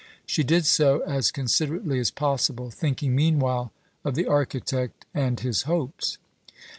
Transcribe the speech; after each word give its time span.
She 0.25 0.43
did 0.43 0.65
so 0.65 1.01
as 1.01 1.29
considerately 1.29 1.99
as 1.99 2.09
possible, 2.09 2.71
thinking 2.71 3.15
meanwhile 3.15 3.71
of 4.03 4.15
the 4.15 4.25
architect 4.25 5.05
and 5.13 5.39
his 5.39 5.61
hopes. 5.69 6.17